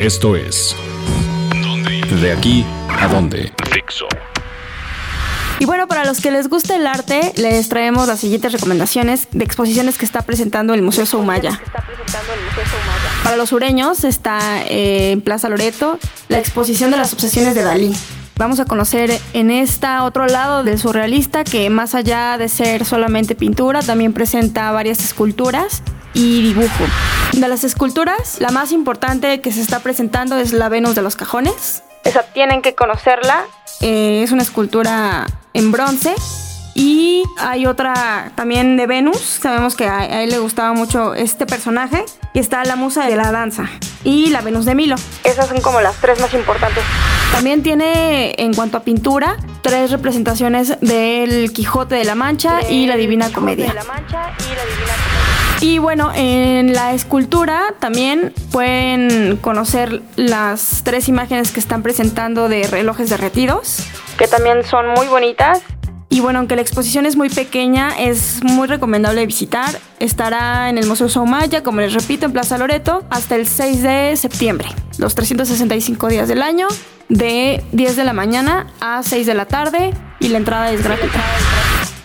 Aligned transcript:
Esto 0.00 0.34
es 0.34 0.74
De 2.22 2.32
aquí 2.32 2.64
a 2.88 3.06
dónde. 3.06 3.52
Fixo. 3.70 4.06
Y 5.58 5.66
bueno, 5.66 5.88
para 5.88 6.06
los 6.06 6.22
que 6.22 6.30
les 6.30 6.48
gusta 6.48 6.74
el 6.74 6.86
arte, 6.86 7.34
les 7.36 7.68
traemos 7.68 8.08
las 8.08 8.18
siguientes 8.18 8.50
recomendaciones 8.50 9.28
de 9.30 9.44
exposiciones 9.44 9.98
que 9.98 10.06
está 10.06 10.22
presentando 10.22 10.72
el 10.72 10.80
Museo 10.80 11.04
Soumaya. 11.04 11.60
Para 13.24 13.36
los 13.36 13.50
sureños 13.50 14.04
está 14.04 14.62
eh, 14.62 15.10
en 15.10 15.20
Plaza 15.20 15.50
Loreto 15.50 15.98
la 16.28 16.38
exposición 16.38 16.90
de 16.90 16.96
las 16.96 17.12
obsesiones 17.12 17.54
de 17.54 17.62
Dalí. 17.62 17.94
Vamos 18.38 18.58
a 18.58 18.64
conocer 18.64 19.20
en 19.34 19.50
esta 19.50 20.04
otro 20.04 20.26
lado 20.26 20.64
del 20.64 20.78
surrealista 20.78 21.44
que 21.44 21.68
más 21.68 21.94
allá 21.94 22.38
de 22.38 22.48
ser 22.48 22.86
solamente 22.86 23.34
pintura, 23.34 23.82
también 23.82 24.14
presenta 24.14 24.72
varias 24.72 25.04
esculturas 25.04 25.82
y 26.14 26.40
dibujo. 26.40 26.86
De 27.32 27.48
las 27.48 27.64
esculturas, 27.64 28.36
la 28.40 28.50
más 28.50 28.72
importante 28.72 29.40
que 29.40 29.52
se 29.52 29.60
está 29.60 29.80
presentando 29.80 30.36
es 30.36 30.52
la 30.52 30.68
Venus 30.68 30.94
de 30.94 31.02
los 31.02 31.16
Cajones. 31.16 31.82
Esa 32.04 32.22
tienen 32.22 32.60
que 32.60 32.74
conocerla. 32.74 33.44
Eh, 33.80 34.22
es 34.22 34.32
una 34.32 34.42
escultura 34.42 35.26
en 35.54 35.72
bronce. 35.72 36.14
Y 36.74 37.22
hay 37.38 37.66
otra 37.66 38.32
también 38.34 38.76
de 38.76 38.86
Venus. 38.86 39.18
Sabemos 39.18 39.74
que 39.74 39.86
a, 39.86 39.98
a 39.98 40.22
él 40.22 40.30
le 40.30 40.38
gustaba 40.38 40.72
mucho 40.72 41.14
este 41.14 41.46
personaje. 41.46 42.04
Y 42.34 42.40
está 42.40 42.64
la 42.64 42.76
musa 42.76 43.06
de 43.06 43.16
la 43.16 43.32
danza. 43.32 43.70
Y 44.04 44.30
la 44.30 44.40
Venus 44.40 44.64
de 44.64 44.74
Milo. 44.74 44.96
Esas 45.24 45.48
son 45.48 45.60
como 45.60 45.80
las 45.80 45.96
tres 45.96 46.20
más 46.20 46.34
importantes. 46.34 46.82
También 47.32 47.62
tiene, 47.62 48.34
en 48.38 48.52
cuanto 48.54 48.76
a 48.76 48.80
pintura, 48.80 49.36
tres 49.62 49.90
representaciones 49.90 50.80
del 50.80 51.52
Quijote 51.52 51.94
de 51.94 52.04
la 52.04 52.14
Mancha 52.14 52.60
y 52.68 52.86
la 52.86 52.96
Divina 52.96 53.30
Comedia. 53.32 53.74
Y 55.62 55.78
bueno, 55.78 56.10
en 56.14 56.72
la 56.72 56.94
escultura 56.94 57.74
también 57.80 58.32
pueden 58.50 59.36
conocer 59.36 60.00
las 60.16 60.80
tres 60.84 61.06
imágenes 61.08 61.50
que 61.50 61.60
están 61.60 61.82
presentando 61.82 62.48
de 62.48 62.66
relojes 62.66 63.10
derretidos, 63.10 63.84
que 64.16 64.26
también 64.26 64.64
son 64.64 64.88
muy 64.88 65.06
bonitas. 65.08 65.60
Y 66.08 66.20
bueno, 66.20 66.38
aunque 66.38 66.56
la 66.56 66.62
exposición 66.62 67.04
es 67.04 67.14
muy 67.14 67.28
pequeña, 67.28 67.90
es 68.00 68.42
muy 68.42 68.68
recomendable 68.68 69.24
visitar. 69.26 69.78
Estará 70.00 70.70
en 70.70 70.78
el 70.78 70.86
Museo 70.86 71.08
Soumaya, 71.10 71.62
como 71.62 71.82
les 71.82 71.92
repito, 71.92 72.24
en 72.26 72.32
Plaza 72.32 72.56
Loreto, 72.56 73.04
hasta 73.10 73.36
el 73.36 73.46
6 73.46 73.82
de 73.82 74.16
septiembre, 74.16 74.66
los 74.98 75.14
365 75.14 76.08
días 76.08 76.26
del 76.26 76.42
año, 76.42 76.68
de 77.10 77.62
10 77.72 77.96
de 77.96 78.04
la 78.04 78.14
mañana 78.14 78.66
a 78.80 79.02
6 79.02 79.26
de 79.26 79.34
la 79.34 79.44
tarde, 79.44 79.92
y 80.20 80.28
la 80.28 80.38
entrada 80.38 80.72
es 80.72 80.82
gratuita. 80.82 81.20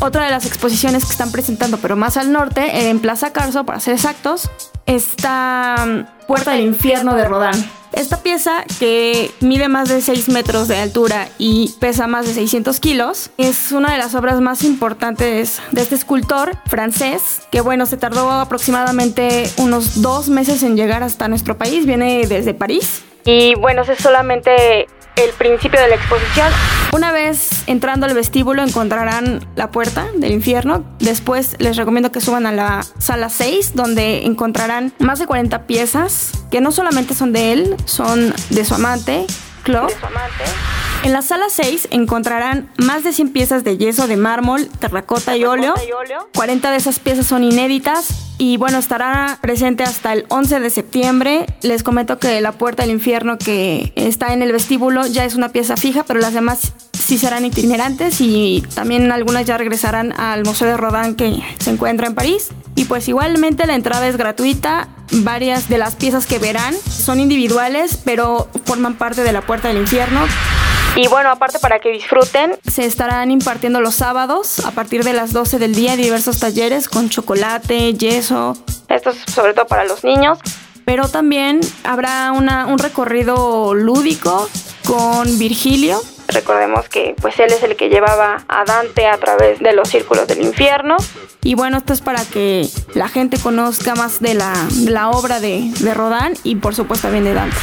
Otra 0.00 0.24
de 0.24 0.30
las 0.30 0.46
exposiciones 0.46 1.04
que 1.04 1.10
están 1.10 1.32
presentando, 1.32 1.78
pero 1.78 1.96
más 1.96 2.16
al 2.16 2.30
norte, 2.30 2.88
en 2.88 3.00
Plaza 3.00 3.32
Carso, 3.32 3.64
para 3.64 3.80
ser 3.80 3.94
exactos, 3.94 4.48
está 4.86 5.84
mm, 5.86 6.26
Puerta 6.26 6.52
del 6.52 6.66
Infierno 6.66 7.14
de 7.14 7.24
Rodán. 7.24 7.70
Esta 7.92 8.18
pieza, 8.18 8.64
que 8.78 9.32
mide 9.40 9.66
más 9.68 9.88
de 9.88 10.00
6 10.00 10.28
metros 10.28 10.68
de 10.68 10.76
altura 10.76 11.28
y 11.38 11.74
pesa 11.80 12.06
más 12.06 12.26
de 12.26 12.34
600 12.34 12.78
kilos, 12.78 13.30
es 13.38 13.72
una 13.72 13.90
de 13.90 13.98
las 13.98 14.14
obras 14.14 14.40
más 14.40 14.62
importantes 14.62 15.60
de 15.72 15.80
este 15.80 15.96
escultor 15.96 16.52
francés, 16.66 17.40
que 17.50 17.60
bueno, 17.60 17.86
se 17.86 17.96
tardó 17.96 18.30
aproximadamente 18.30 19.50
unos 19.56 20.00
dos 20.00 20.28
meses 20.28 20.62
en 20.62 20.76
llegar 20.76 21.02
hasta 21.02 21.26
nuestro 21.26 21.58
país, 21.58 21.86
viene 21.86 22.24
desde 22.28 22.54
París. 22.54 23.02
Y 23.24 23.56
bueno, 23.56 23.82
es 23.82 23.98
solamente 23.98 24.86
el 25.18 25.30
principio 25.32 25.80
de 25.80 25.88
la 25.88 25.94
exposición. 25.96 26.52
Una 26.92 27.12
vez 27.12 27.64
entrando 27.66 28.06
al 28.06 28.14
vestíbulo 28.14 28.62
encontrarán 28.62 29.46
la 29.56 29.70
puerta 29.70 30.08
del 30.14 30.32
infierno. 30.32 30.84
Después 31.00 31.56
les 31.58 31.76
recomiendo 31.76 32.12
que 32.12 32.20
suban 32.20 32.46
a 32.46 32.52
la 32.52 32.84
sala 32.98 33.28
6 33.28 33.74
donde 33.74 34.24
encontrarán 34.24 34.92
más 34.98 35.18
de 35.18 35.26
40 35.26 35.66
piezas 35.66 36.32
que 36.50 36.60
no 36.60 36.72
solamente 36.72 37.14
son 37.14 37.32
de 37.32 37.52
él, 37.52 37.76
son 37.84 38.32
de 38.50 38.64
su 38.64 38.74
amante, 38.74 39.26
Claude. 39.64 39.94
En 41.04 41.12
la 41.12 41.22
sala 41.22 41.46
6 41.48 41.88
encontrarán 41.90 42.68
más 42.76 43.04
de 43.04 43.12
100 43.12 43.30
piezas 43.30 43.64
de 43.64 43.78
yeso 43.78 44.06
de 44.06 44.16
mármol, 44.16 44.68
terracota 44.78 45.36
y 45.36 45.44
óleo. 45.44 45.74
40 46.34 46.70
de 46.70 46.76
esas 46.76 46.98
piezas 46.98 47.26
son 47.26 47.44
inéditas 47.44 48.34
y 48.38 48.56
bueno, 48.56 48.78
estará 48.78 49.38
presente 49.40 49.84
hasta 49.84 50.12
el 50.12 50.26
11 50.28 50.60
de 50.60 50.70
septiembre. 50.70 51.46
Les 51.62 51.82
comento 51.82 52.18
que 52.18 52.40
la 52.40 52.52
puerta 52.52 52.82
del 52.82 52.92
infierno 52.92 53.38
que 53.38 53.92
está 53.96 54.32
en 54.32 54.42
el 54.42 54.52
vestíbulo 54.52 55.06
ya 55.06 55.24
es 55.24 55.34
una 55.34 55.50
pieza 55.50 55.76
fija, 55.76 56.04
pero 56.04 56.20
las 56.20 56.34
demás 56.34 56.72
sí 56.92 57.16
serán 57.16 57.44
itinerantes 57.44 58.20
y 58.20 58.62
también 58.74 59.10
algunas 59.10 59.46
ya 59.46 59.56
regresarán 59.56 60.12
al 60.20 60.44
Museo 60.44 60.68
de 60.68 60.76
Rodin 60.76 61.14
que 61.14 61.42
se 61.58 61.70
encuentra 61.70 62.06
en 62.06 62.14
París. 62.14 62.48
Y 62.74 62.84
pues 62.84 63.08
igualmente 63.08 63.66
la 63.66 63.74
entrada 63.74 64.06
es 64.08 64.16
gratuita. 64.16 64.88
Varias 65.10 65.68
de 65.68 65.78
las 65.78 65.96
piezas 65.96 66.26
que 66.26 66.38
verán 66.38 66.74
son 66.74 67.18
individuales, 67.18 67.98
pero 68.04 68.48
forman 68.66 68.94
parte 68.94 69.22
de 69.22 69.32
la 69.32 69.40
puerta 69.40 69.68
del 69.68 69.78
infierno. 69.78 70.20
Y 70.96 71.06
bueno, 71.08 71.30
aparte 71.30 71.58
para 71.58 71.78
que 71.78 71.90
disfruten, 71.90 72.56
se 72.66 72.84
estarán 72.84 73.30
impartiendo 73.30 73.80
los 73.80 73.94
sábados 73.94 74.64
a 74.66 74.72
partir 74.72 75.04
de 75.04 75.12
las 75.12 75.32
12 75.32 75.58
del 75.58 75.74
día 75.74 75.96
diversos 75.96 76.40
talleres 76.40 76.88
con 76.88 77.08
chocolate, 77.08 77.94
yeso. 77.94 78.56
Esto 78.88 79.10
es 79.10 79.18
sobre 79.32 79.54
todo 79.54 79.66
para 79.66 79.84
los 79.84 80.02
niños. 80.04 80.38
Pero 80.84 81.06
también 81.06 81.60
habrá 81.84 82.32
una, 82.32 82.66
un 82.66 82.78
recorrido 82.78 83.74
lúdico 83.74 84.48
con 84.86 85.38
Virgilio. 85.38 86.00
Recordemos 86.28 86.88
que 86.88 87.14
pues 87.20 87.38
él 87.40 87.52
es 87.52 87.62
el 87.62 87.76
que 87.76 87.90
llevaba 87.90 88.44
a 88.48 88.64
Dante 88.64 89.06
a 89.06 89.18
través 89.18 89.58
de 89.60 89.74
los 89.74 89.88
círculos 89.88 90.26
del 90.26 90.40
infierno. 90.42 90.96
Y 91.42 91.54
bueno, 91.54 91.76
esto 91.76 91.92
es 91.92 92.00
para 92.00 92.24
que 92.24 92.66
la 92.94 93.08
gente 93.08 93.38
conozca 93.38 93.94
más 93.94 94.20
de 94.20 94.34
la, 94.34 94.52
de 94.70 94.90
la 94.90 95.10
obra 95.10 95.40
de, 95.40 95.70
de 95.78 95.94
Rodán 95.94 96.34
y 96.42 96.56
por 96.56 96.74
supuesto 96.74 97.08
también 97.08 97.24
de 97.24 97.34
Dante. 97.34 97.56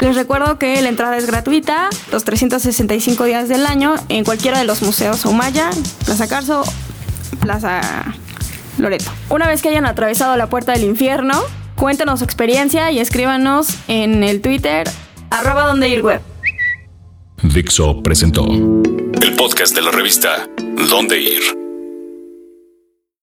Les 0.00 0.14
recuerdo 0.14 0.58
que 0.58 0.80
la 0.82 0.88
entrada 0.88 1.16
es 1.16 1.26
gratuita 1.26 1.88
los 2.12 2.24
365 2.24 3.24
días 3.24 3.48
del 3.48 3.66
año 3.66 3.94
en 4.08 4.24
cualquiera 4.24 4.58
de 4.58 4.64
los 4.64 4.82
museos 4.82 5.24
Umaya, 5.24 5.70
Plaza 6.04 6.28
Carso, 6.28 6.64
Plaza 7.40 7.80
Loreto. 8.78 9.10
Una 9.30 9.46
vez 9.46 9.62
que 9.62 9.68
hayan 9.70 9.86
atravesado 9.86 10.36
la 10.36 10.48
puerta 10.48 10.72
del 10.72 10.84
infierno, 10.84 11.42
cuéntenos 11.76 12.18
su 12.20 12.24
experiencia 12.24 12.90
y 12.92 12.98
escríbanos 12.98 13.68
en 13.88 14.22
el 14.22 14.42
Twitter 14.42 14.88
arroba 15.30 15.66
donde 15.66 15.88
ir 15.88 16.02
web. 16.02 16.20
Dixo 17.42 18.02
presentó 18.02 18.46
el 18.46 19.34
podcast 19.36 19.74
de 19.74 19.82
la 19.82 19.90
revista 19.90 20.48
Dónde 20.88 21.20
ir. 21.20 21.65